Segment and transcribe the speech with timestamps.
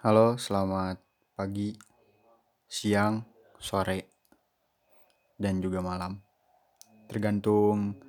[0.00, 0.96] Halo, selamat
[1.36, 1.76] pagi,
[2.64, 3.20] siang,
[3.60, 4.08] sore,
[5.36, 6.16] dan juga malam.
[7.04, 8.00] Tergantung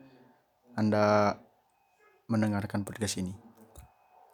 [0.72, 1.36] Anda
[2.32, 3.36] mendengarkan podcast ini.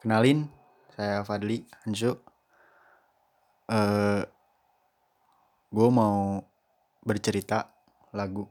[0.05, 0.45] Kenalin,
[0.93, 2.21] saya Fadli Hansu.
[3.65, 4.21] Uh,
[5.73, 6.45] gue mau
[7.01, 7.73] bercerita
[8.13, 8.45] lagu.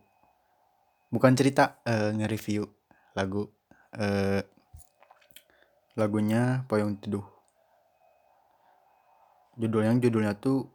[1.15, 2.67] Bukan cerita, uh, nge-review
[3.15, 3.55] lagu.
[3.95, 4.43] Uh,
[5.95, 7.36] lagunya Payung Teduh
[9.57, 10.69] judulnya judulnya tuh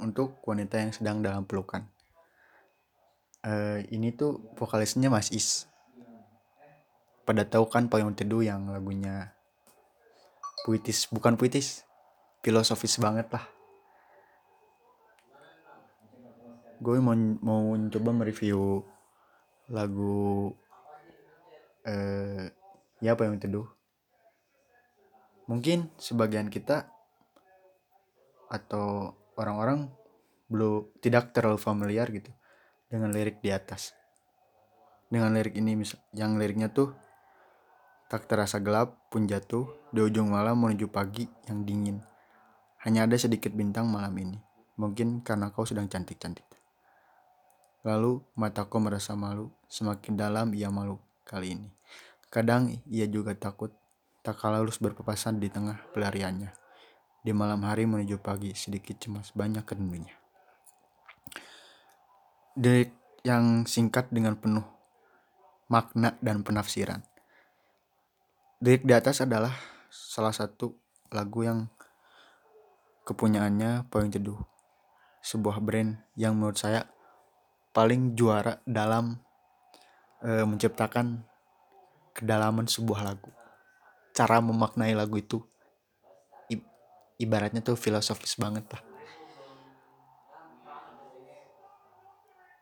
[0.00, 1.84] untuk wanita yang sedang dalam pelukan.
[3.44, 5.68] Uh, ini tuh vokalisnya Mas Is.
[7.22, 9.36] Pada tahu kan payung teduh yang lagunya
[10.64, 11.84] puitis bukan puitis
[12.40, 13.44] filosofis banget lah.
[16.80, 18.80] Gue mau mau coba mereview
[19.68, 20.56] lagu
[21.84, 22.44] uh,
[23.04, 23.68] ya payung teduh
[25.48, 26.88] mungkin sebagian kita
[28.48, 29.92] atau orang-orang
[30.48, 32.32] belum tidak terlalu familiar gitu
[32.88, 33.92] dengan lirik di atas.
[35.08, 35.76] Dengan lirik ini
[36.16, 36.92] yang liriknya tuh
[38.08, 42.00] tak terasa gelap pun jatuh di ujung malam menuju pagi yang dingin.
[42.84, 44.40] Hanya ada sedikit bintang malam ini.
[44.80, 46.44] Mungkin karena kau sedang cantik-cantik.
[47.84, 51.68] Lalu mataku merasa malu, semakin dalam ia malu kali ini.
[52.28, 53.72] Kadang ia juga takut
[54.20, 56.67] tak kalah harus berpapasan di tengah pelariannya.
[57.18, 60.14] Di malam hari menuju pagi, sedikit cemas, banyak rindunya.
[62.54, 62.94] Detik
[63.26, 64.64] yang singkat dengan penuh
[65.68, 67.04] makna dan penafsiran.
[68.58, 69.52] Detik di atas adalah
[69.90, 70.74] salah satu
[71.12, 71.70] lagu yang
[73.06, 74.38] kepunyaannya paling teduh.
[75.22, 76.88] Sebuah brand yang menurut saya
[77.74, 79.18] paling juara dalam
[80.24, 81.22] e, menciptakan
[82.16, 83.30] kedalaman sebuah lagu.
[84.16, 85.38] Cara memaknai lagu itu
[87.18, 88.82] ibaratnya tuh filosofis banget lah.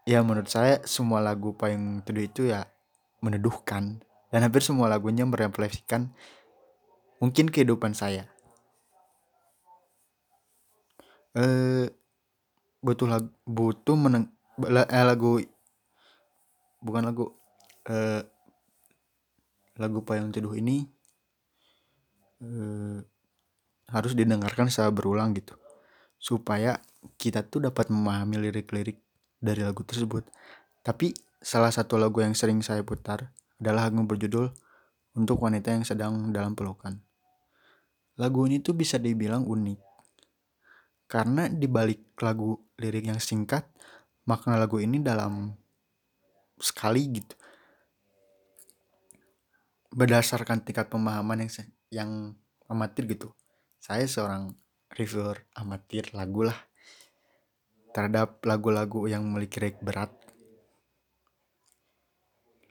[0.07, 2.65] Ya menurut saya semua lagu paling teduh itu ya
[3.21, 4.01] meneduhkan.
[4.31, 6.11] Dan hampir semua lagunya merefleksikan
[7.23, 8.27] mungkin kehidupan saya.
[11.37, 11.91] Eh
[12.81, 14.31] butuh lagu butuh meneng
[14.63, 15.43] eh, lagu
[16.81, 17.25] bukan lagu
[17.91, 18.23] eh,
[19.77, 20.87] lagu payung teduh ini
[22.41, 22.99] eh,
[23.91, 25.55] harus didengarkan secara berulang gitu.
[26.19, 26.79] Supaya
[27.19, 28.99] kita tuh dapat memahami lirik-lirik
[29.39, 30.27] dari lagu tersebut.
[30.83, 33.31] Tapi salah satu lagu yang sering saya putar
[33.63, 34.51] adalah lagu berjudul
[35.17, 36.99] untuk wanita yang sedang dalam pelukan.
[38.17, 39.81] Lagu ini tuh bisa dibilang unik.
[41.07, 43.71] Karena dibalik lagu lirik yang singkat
[44.27, 45.55] makna lagu ini dalam
[46.59, 47.37] sekali gitu.
[49.95, 51.51] Berdasarkan tingkat pemahaman yang
[51.95, 52.11] yang
[52.67, 53.31] amatir gitu
[53.87, 54.51] saya seorang
[54.99, 56.59] reviewer amatir lagu lah
[57.95, 60.11] terhadap lagu-lagu yang memiliki rek berat.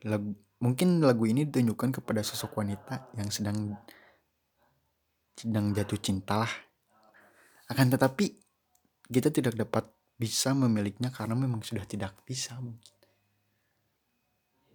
[0.03, 3.79] Lagu, mungkin lagu ini ditunjukkan kepada sosok wanita yang sedang
[5.39, 6.53] sedang jatuh cinta lah.
[7.71, 8.35] Akan tetapi
[9.07, 9.87] kita tidak dapat
[10.19, 12.91] bisa memilikinya karena memang sudah tidak bisa mungkin.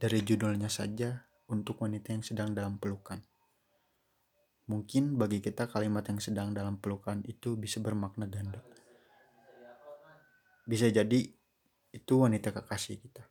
[0.00, 1.20] Dari judulnya saja
[1.52, 3.20] untuk wanita yang sedang dalam pelukan.
[4.70, 8.62] Mungkin bagi kita kalimat yang sedang dalam pelukan itu bisa bermakna ganda.
[10.62, 11.26] Bisa jadi
[11.90, 13.26] itu wanita kekasih kita.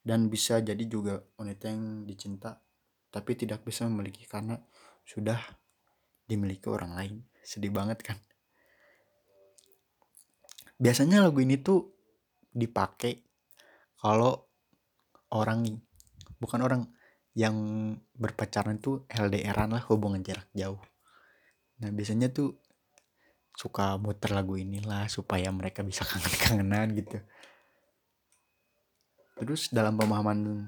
[0.00, 2.56] Dan bisa jadi juga wanita yang dicinta
[3.12, 4.56] tapi tidak bisa memiliki karena
[5.04, 5.36] sudah
[6.24, 7.14] dimiliki orang lain.
[7.44, 8.16] Sedih banget kan?
[10.80, 11.92] Biasanya lagu ini tuh
[12.56, 13.20] dipakai
[14.00, 14.48] kalau
[15.36, 15.76] orang
[16.40, 16.82] bukan orang
[17.38, 17.54] yang
[18.18, 20.82] berpacaran tuh LDRan lah hubungan jarak jauh.
[21.78, 22.58] Nah biasanya tuh
[23.54, 27.22] suka muter lagu inilah supaya mereka bisa kangen-kangenan gitu.
[29.38, 30.66] Terus dalam pemahaman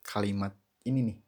[0.00, 0.56] kalimat
[0.88, 1.18] ini nih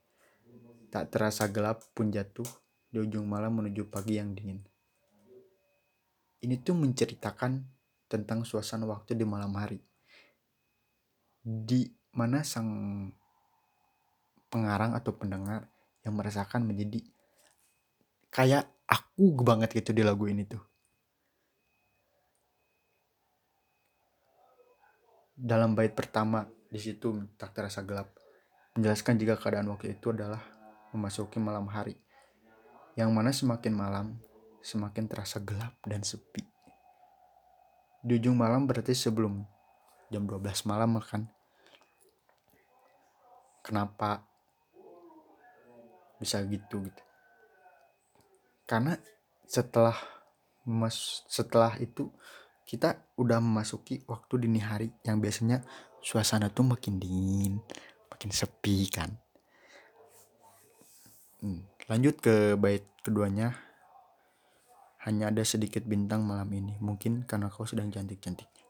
[0.88, 2.48] tak terasa gelap pun jatuh
[2.88, 4.64] di ujung malam menuju pagi yang dingin.
[6.40, 7.60] Ini tuh menceritakan
[8.08, 9.76] tentang suasana waktu di malam hari.
[11.44, 11.84] Di
[12.17, 12.72] mana sang
[14.55, 15.67] pengarang atau pendengar
[16.06, 17.03] yang merasakan menjadi
[18.31, 20.62] kayak aku banget gitu di lagu ini tuh.
[25.35, 28.15] Dalam bait pertama di situ tak terasa gelap.
[28.79, 30.39] Menjelaskan jika keadaan waktu itu adalah
[30.95, 31.99] memasuki malam hari.
[32.95, 34.06] Yang mana semakin malam,
[34.62, 36.47] semakin terasa gelap dan sepi.
[38.06, 39.43] Di ujung malam berarti sebelum
[40.15, 41.27] jam 12 malam kan.
[43.65, 44.33] Kenapa
[46.19, 47.02] bisa gitu gitu.
[48.64, 48.96] Karena
[49.44, 49.96] setelah
[50.64, 52.08] mas setelah itu
[52.64, 55.61] kita udah memasuki waktu dini hari yang biasanya
[56.00, 57.61] suasana tuh makin dingin
[58.25, 59.11] makin sepi kan.
[61.44, 61.61] Hmm,
[61.93, 63.52] lanjut ke bait keduanya.
[65.05, 66.72] Hanya ada sedikit bintang malam ini.
[66.81, 68.64] Mungkin karena kau sedang cantik-cantiknya.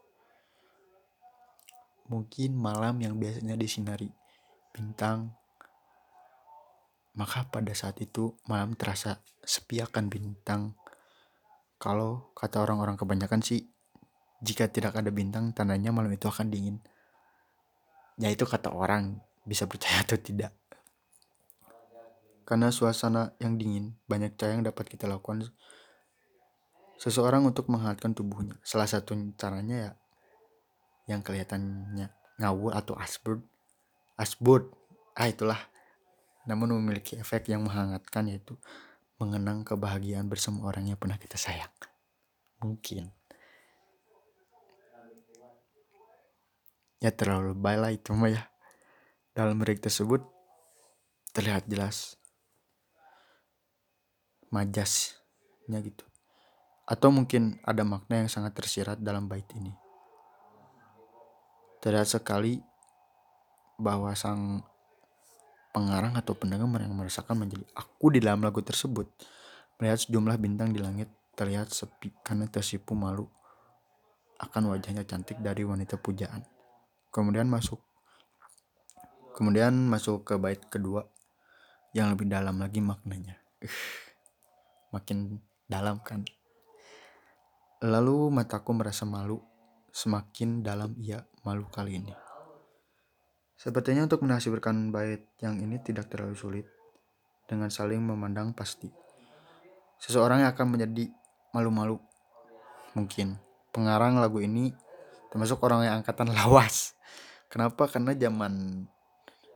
[2.11, 4.11] Mungkin malam yang biasanya disinari.
[4.75, 5.31] Bintang
[7.15, 10.75] maka pada saat itu malam terasa sepi akan bintang.
[11.79, 13.67] Kalau kata orang-orang kebanyakan sih
[14.43, 16.83] jika tidak ada bintang tandanya malam itu akan dingin.
[18.19, 20.55] Ya itu kata orang bisa percaya atau tidak.
[22.45, 25.49] Karena suasana yang dingin banyak cara yang dapat kita lakukan.
[27.01, 28.61] Seseorang untuk menghangatkan tubuhnya.
[28.63, 29.93] Salah satu caranya ya
[31.05, 32.09] yang kelihatannya
[32.41, 33.45] ngawur atau asbud
[34.17, 34.73] asbud
[35.15, 35.61] ah itulah
[36.45, 38.57] namun memiliki efek yang menghangatkan yaitu
[39.17, 41.73] mengenang kebahagiaan bersama orang yang pernah kita sayang.
[42.61, 43.09] Mungkin.
[47.01, 48.43] Ya terlalu lebay lah itu mah ya.
[49.37, 50.23] Dalam lirik tersebut
[51.35, 52.17] terlihat jelas
[54.55, 56.07] majasnya gitu.
[56.87, 59.73] Atau mungkin ada makna yang sangat tersirat dalam bait ini.
[61.83, 62.63] Terlihat sekali
[63.77, 64.63] bahwa sang
[65.75, 69.11] pengarang atau pendengar yang merasakan menjadi aku di dalam lagu tersebut.
[69.83, 73.27] Melihat sejumlah bintang di langit terlihat sepi karena tersipu malu
[74.39, 76.47] akan wajahnya cantik dari wanita pujaan.
[77.11, 77.83] Kemudian masuk
[79.35, 81.03] kemudian masuk ke bait kedua
[81.91, 83.35] yang lebih dalam lagi maknanya.
[83.59, 84.05] Uh,
[84.95, 86.23] makin dalam kan.
[87.83, 89.43] Lalu mataku merasa malu,
[89.91, 92.24] semakin dalam ia malu kali ini.
[93.55, 96.67] Sepertinya untuk menasibkan bait yang ini tidak terlalu sulit
[97.47, 98.91] dengan saling memandang pasti.
[100.03, 101.09] Seseorang yang akan menjadi
[101.55, 101.97] malu-malu
[102.99, 103.39] mungkin.
[103.71, 104.75] Pengarang lagu ini
[105.31, 106.99] termasuk orang yang angkatan lawas.
[107.51, 107.87] Kenapa?
[107.87, 108.85] Karena zaman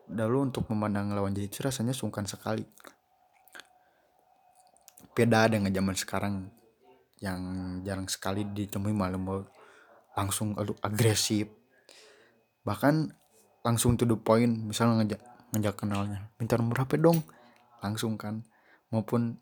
[0.09, 2.65] dahulu untuk memandang lawan itu rasanya sungkan sekali.
[5.13, 6.35] Beda dengan zaman sekarang
[7.19, 7.41] yang
[7.83, 9.43] jarang sekali ditemui malu-malu
[10.15, 11.51] langsung agresif.
[12.63, 12.95] Bahkan
[13.67, 15.23] langsung to the point misalnya ngajak
[15.55, 17.19] ngajak kenalnya minta nomor HP dong.
[17.79, 18.43] Langsung kan
[18.91, 19.39] maupun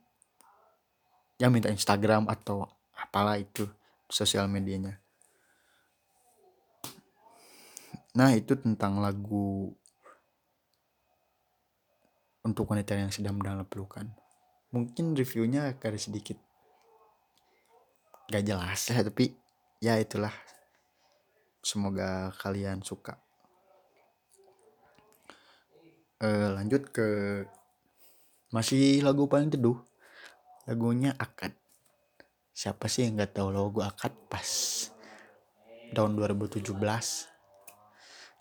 [1.41, 3.69] ya minta Instagram atau apalah itu
[4.09, 5.01] sosial medianya.
[8.17, 9.77] Nah itu tentang lagu
[12.41, 14.09] untuk wanita yang sedang dalam pelukan.
[14.73, 16.39] Mungkin reviewnya agak sedikit
[18.27, 19.37] gak jelas ya tapi
[19.83, 20.33] ya itulah.
[21.67, 23.26] Semoga kalian suka
[26.23, 27.07] uh, lanjut ke
[28.55, 29.77] masih lagu paling teduh.
[30.67, 31.55] Lagunya akad.
[32.57, 34.49] Siapa sih yang nggak tahu lagu akad pas
[35.93, 36.73] tahun 2017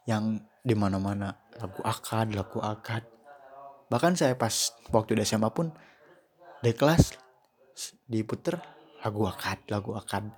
[0.10, 3.04] yang di mana-mana lagu akad lagu akad.
[3.92, 5.70] Bahkan saya pas waktu di SMA pun
[6.64, 7.14] di kelas
[8.10, 8.58] diputer
[9.04, 10.32] lagu akad lagu akad.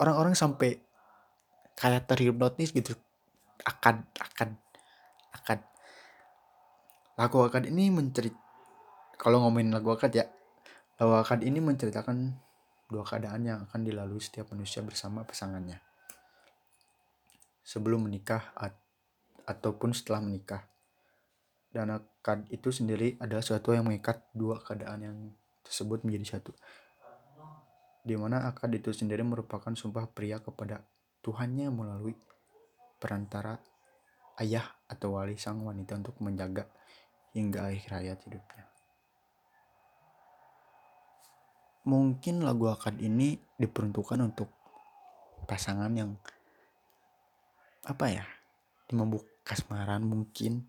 [0.00, 0.80] Orang-orang sampai
[1.76, 2.96] kayak terhipnotis gitu.
[3.60, 4.56] Akad akad
[5.36, 5.60] akad
[7.20, 8.32] lagu akad ini mencerit
[9.20, 10.24] kalau ngomongin lagu akad ya
[10.96, 12.32] lagu akad ini menceritakan
[12.90, 15.78] dua keadaan yang akan dilalui setiap manusia bersama pasangannya.
[17.62, 18.74] Sebelum menikah at
[19.46, 20.66] ataupun setelah menikah.
[21.70, 25.16] Dan akad itu sendiri adalah sesuatu yang mengikat dua keadaan yang
[25.62, 26.50] tersebut menjadi satu.
[28.02, 30.82] Di mana akad itu sendiri merupakan sumpah pria kepada
[31.22, 32.18] Tuhannya melalui
[32.98, 33.54] perantara
[34.42, 36.66] ayah atau wali sang wanita untuk menjaga
[37.30, 38.64] hingga akhir hayat hidupnya.
[41.86, 44.50] Mungkin lagu akad ini diperuntukkan untuk
[45.48, 46.14] pasangan yang
[47.88, 48.26] apa ya,
[48.92, 50.68] membuka kasmaran mungkin.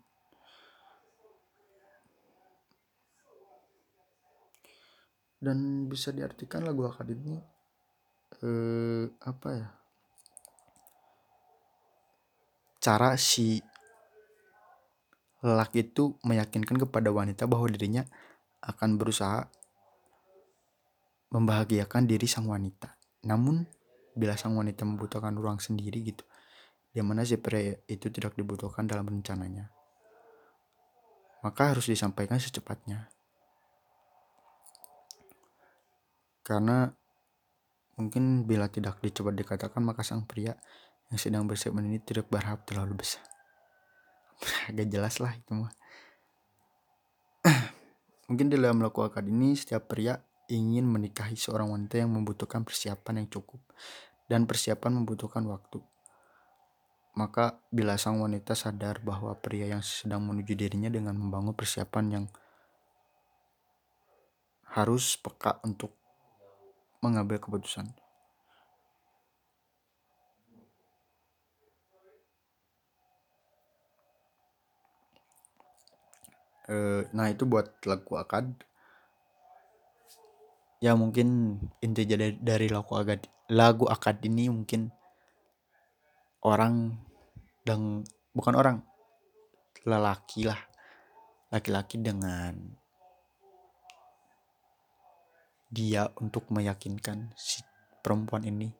[5.42, 7.34] Dan bisa diartikan lagu akad ini
[8.42, 9.68] eh, apa ya?
[12.82, 13.62] Cara si
[15.42, 18.06] lelaki itu meyakinkan kepada wanita bahwa dirinya
[18.62, 19.50] akan berusaha
[21.34, 22.94] membahagiakan diri sang wanita.
[23.26, 23.66] Namun
[24.14, 26.22] bila sang wanita membutuhkan ruang sendiri gitu,
[26.94, 29.66] di mana si pria itu tidak dibutuhkan dalam rencananya,
[31.42, 33.10] maka harus disampaikan secepatnya.
[36.46, 36.86] Karena
[37.98, 40.54] mungkin bila tidak dicoba dikatakan maka sang pria
[41.10, 43.31] yang sedang bersiap ini tidak berharap terlalu besar
[44.68, 45.72] agak jelas lah itu mah
[48.30, 50.18] mungkin dalam melakukan akad ini setiap pria
[50.52, 53.60] ingin menikahi seorang wanita yang membutuhkan persiapan yang cukup
[54.28, 55.80] dan persiapan membutuhkan waktu.
[57.12, 62.24] Maka bila sang wanita sadar bahwa pria yang sedang menuju dirinya dengan membangun persiapan yang
[64.72, 65.92] harus peka untuk
[67.04, 67.92] mengambil keputusan.
[76.70, 78.54] Uh, nah itu buat lagu akad
[80.78, 84.94] ya mungkin inti dari dari lagu akad lagu akad ini mungkin
[86.42, 86.98] orang
[87.62, 88.02] dan
[88.34, 88.76] bukan orang
[89.86, 90.58] lelaki lah.
[91.52, 92.56] Laki-laki dengan
[95.68, 97.60] dia untuk meyakinkan si
[98.00, 98.72] perempuan ini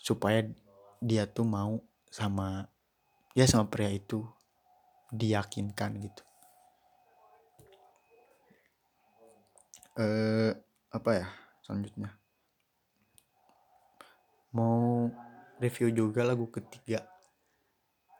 [0.00, 0.44] supaya
[1.00, 1.80] dia tuh mau
[2.12, 2.68] sama
[3.32, 4.24] ya sama pria itu
[5.12, 6.24] diyakinkan gitu
[9.96, 10.52] eh
[10.92, 11.26] apa ya
[11.64, 12.10] selanjutnya?
[14.52, 15.08] Mau
[15.60, 17.04] review juga lagu ketiga.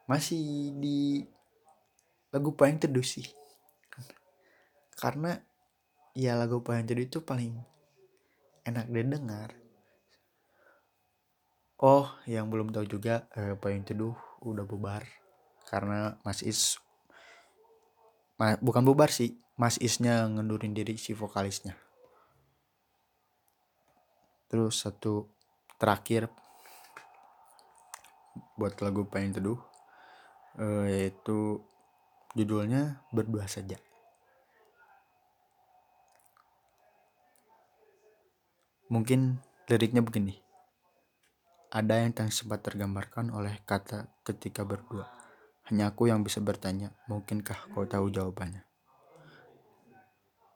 [0.08, 1.22] Masih di
[2.32, 3.28] lagu paling teduh sih.
[4.96, 5.34] Karena
[6.12, 7.56] ya lagu Paling Teduh itu paling
[8.68, 9.50] enak didengar
[11.82, 14.14] oh yang belum tahu juga eh, Paling Teduh
[14.44, 15.02] udah bubar.
[15.66, 16.76] Karena Mas Is
[18.36, 21.78] ma, bukan bubar sih Mas Isnya ngendurin diri si vokalisnya
[24.50, 25.30] terus satu
[25.78, 26.26] terakhir
[28.58, 29.62] buat lagu Paling Teduh
[30.90, 31.62] yaitu
[32.34, 33.78] judulnya berdua saja
[38.92, 39.40] Mungkin
[39.72, 40.36] liriknya begini.
[41.72, 45.08] Ada yang tak sempat tergambarkan oleh kata ketika berdua.
[45.72, 48.68] Hanya aku yang bisa bertanya, mungkinkah kau tahu jawabannya?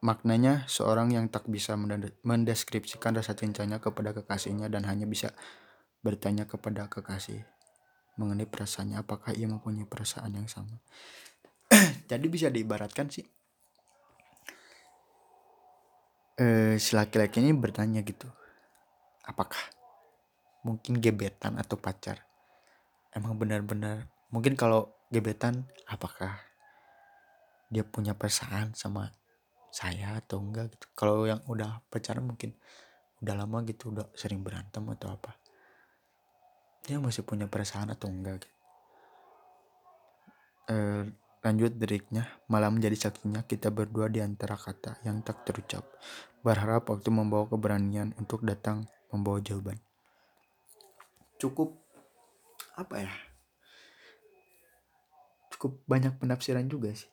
[0.05, 1.73] Maknanya seorang yang tak bisa
[2.21, 5.33] mendeskripsikan rasa cintanya kepada kekasihnya dan hanya bisa
[6.05, 7.41] bertanya kepada kekasih
[8.17, 10.77] mengenai perasaannya apakah ia mempunyai perasaan yang sama.
[12.09, 13.25] Jadi bisa diibaratkan sih
[16.37, 18.29] eh, si laki-laki ini bertanya gitu
[19.25, 19.59] apakah
[20.63, 22.23] mungkin gebetan atau pacar
[23.11, 26.37] emang benar-benar mungkin kalau gebetan apakah
[27.67, 29.11] dia punya perasaan sama
[29.77, 32.57] saya atau enggak gitu kalau yang udah pacaran mungkin
[33.21, 35.37] udah lama gitu udah sering berantem atau apa
[36.89, 38.49] dia masih punya perasaan atau enggak gitu.
[40.71, 41.05] eh,
[41.45, 45.85] Lanjut liriknya, malah menjadi saksinya kita berdua di antara kata yang tak terucap.
[46.41, 49.77] Berharap waktu membawa keberanian untuk datang membawa jawaban.
[51.37, 51.77] Cukup
[52.73, 53.13] apa ya?
[55.53, 57.07] Cukup banyak penafsiran juga sih.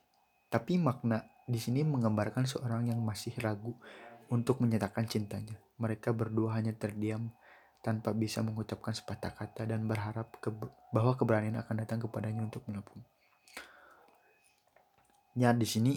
[0.49, 3.77] Tapi makna di sini menggambarkan seorang yang masih ragu
[4.33, 5.61] untuk menyatakan cintanya.
[5.77, 7.29] Mereka berdua hanya terdiam
[7.85, 10.49] tanpa bisa mengucapkan sepatah kata dan berharap ke
[10.89, 13.05] bahwa keberanian akan datang kepadanya untuk menepung.
[15.37, 15.93] Nya di sini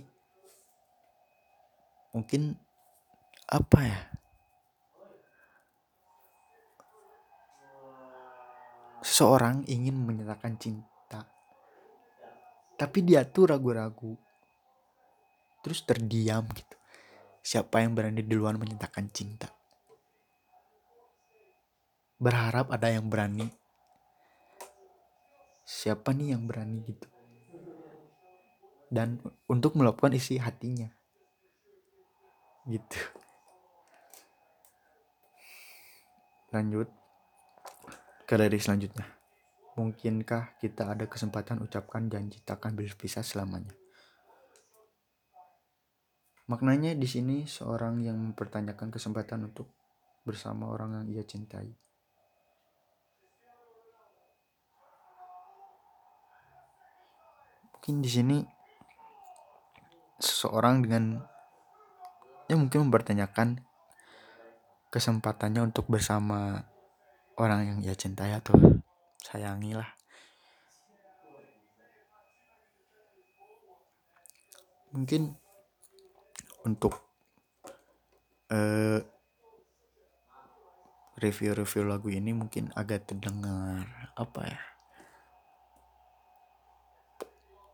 [2.12, 2.52] mungkin
[3.48, 4.02] apa ya?
[9.00, 10.88] Seseorang ingin menyatakan cinta
[12.78, 14.14] tapi dia tuh ragu-ragu
[15.68, 16.76] terus terdiam gitu.
[17.44, 19.52] Siapa yang berani duluan menyatakan cinta?
[22.16, 23.52] Berharap ada yang berani.
[25.68, 27.08] Siapa nih yang berani gitu?
[28.88, 29.20] Dan
[29.52, 30.88] untuk melakukan isi hatinya.
[32.64, 33.00] Gitu.
[36.56, 36.88] Lanjut
[38.24, 39.04] ke lirik selanjutnya.
[39.76, 43.76] Mungkinkah kita ada kesempatan ucapkan janji takkan berpisah selamanya
[46.48, 49.68] maknanya di sini seorang yang mempertanyakan kesempatan untuk
[50.24, 51.72] bersama orang yang ia cintai.
[57.76, 58.38] Mungkin di sini
[60.20, 61.24] seseorang dengan
[62.48, 63.64] ya mungkin mempertanyakan
[64.88, 66.64] kesempatannya untuk bersama
[67.38, 68.56] orang yang ia cintai atau
[69.22, 69.88] sayangi lah
[74.96, 75.38] mungkin
[76.68, 77.00] untuk
[78.52, 79.00] uh,
[81.18, 84.62] review-review lagu ini mungkin agak terdengar apa ya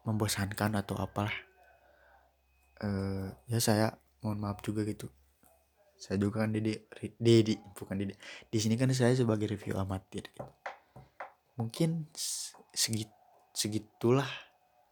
[0.04, 1.34] membosankan atau apalah.
[2.84, 5.08] Uh, ya saya mohon maaf juga gitu.
[5.96, 8.20] Saya juga kan Dede Dede bukan Dede.
[8.52, 10.44] Di sini kan saya sebagai review amatir gitu.
[11.54, 12.10] mungkin
[12.74, 13.08] segit
[13.56, 14.28] segitulah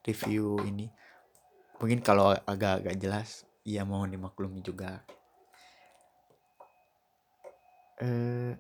[0.08, 0.88] review ini.
[1.82, 5.02] Mungkin kalau agak-agak jelas ya mohon dimaklumi juga.
[8.02, 8.58] Eh,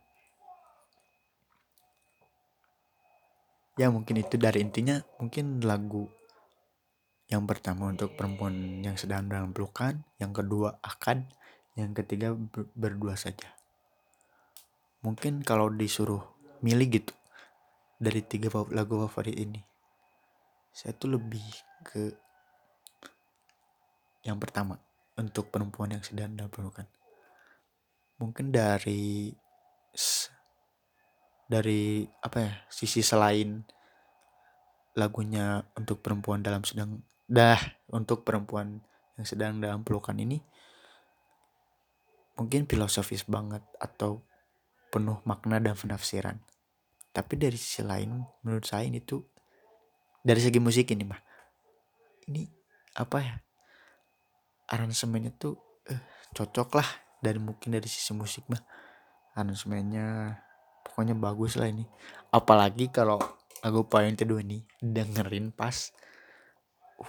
[3.79, 6.05] ya mungkin itu dari intinya mungkin lagu
[7.31, 11.25] yang pertama untuk perempuan yang sedang dalam pelukan yang kedua akan
[11.73, 13.49] yang ketiga ber berdua saja.
[15.01, 16.21] Mungkin kalau disuruh
[16.61, 17.13] milih gitu
[17.97, 19.61] dari tiga lagu favorit ini
[20.71, 21.43] saya tuh lebih
[21.83, 22.15] ke
[24.23, 24.79] yang pertama
[25.19, 26.87] untuk perempuan yang sedang dalam pelukan
[28.21, 29.33] mungkin dari
[31.49, 33.65] dari apa ya sisi selain
[34.95, 37.59] lagunya untuk perempuan dalam sedang dah
[37.91, 38.83] untuk perempuan
[39.19, 40.39] yang sedang dalam pelukan ini
[42.39, 44.23] mungkin filosofis banget atau
[44.91, 46.41] penuh makna dan penafsiran.
[47.11, 49.23] Tapi dari sisi lain menurut saya ini tuh
[50.23, 51.21] dari segi musik ini mah
[52.31, 52.47] ini
[52.95, 53.35] apa ya
[54.71, 55.59] aransemennya tuh
[55.91, 55.99] eh,
[56.31, 56.87] cocok lah
[57.19, 58.63] dari mungkin dari sisi musik mah
[59.35, 60.39] aransemennya
[60.87, 61.83] pokoknya bagus lah ini.
[62.31, 63.19] Apalagi kalau
[63.61, 65.93] lagu paling kedua nih dengerin pas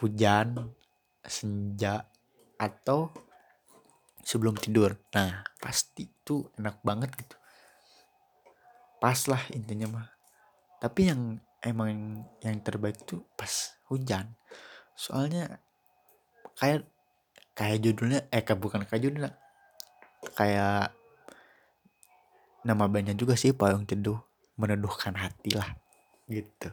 [0.03, 0.75] hujan
[1.23, 2.07] senja
[2.59, 3.09] atau
[4.23, 4.99] sebelum tidur.
[5.15, 7.37] Nah pasti itu enak banget gitu.
[9.03, 10.09] Pas lah intinya mah.
[10.79, 14.35] Tapi yang emang yang, terbaik itu pas hujan.
[14.95, 15.63] Soalnya
[16.59, 16.87] kayak
[17.53, 19.33] kayak judulnya eh bukan kayak judulnya.
[20.33, 20.95] Kayak
[22.63, 24.19] nama bandnya juga sih payung teduh
[24.55, 25.75] meneduhkan hati lah
[26.31, 26.71] gitu.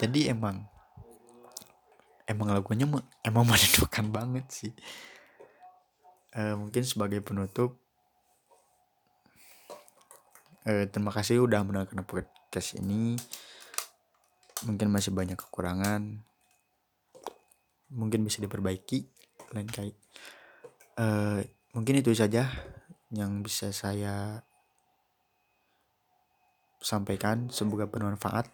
[0.00, 0.64] Jadi emang
[2.24, 2.86] emang lagunya
[3.26, 4.72] emang meneduhkan banget sih.
[6.30, 7.74] E, mungkin sebagai penutup
[10.62, 13.18] e, terima kasih udah mendengarkan podcast ini.
[14.64, 16.29] Mungkin masih banyak kekurangan
[17.90, 19.06] mungkin bisa diperbaiki
[19.50, 19.92] lain kali
[20.94, 21.06] e,
[21.74, 22.46] mungkin itu saja
[23.10, 24.46] yang bisa saya
[26.80, 27.52] sampaikan.
[27.52, 28.48] Semoga bermanfaat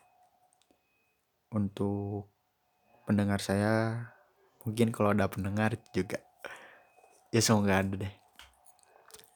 [1.54, 2.28] untuk
[3.06, 4.08] pendengar saya.
[4.66, 6.18] Mungkin kalau ada pendengar juga.
[7.30, 8.14] Ya semoga ada deh.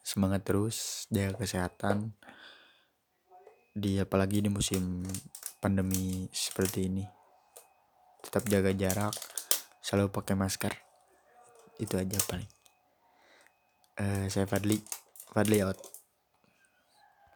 [0.03, 2.17] Semangat terus jaga kesehatan.
[3.71, 5.07] Di apalagi di musim
[5.63, 7.07] pandemi seperti ini.
[8.27, 9.15] Tetap jaga jarak
[9.81, 10.73] selalu pakai masker.
[11.81, 12.49] Itu aja paling.
[14.01, 14.81] Uh, saya Fadli.
[15.33, 16.00] Fadli out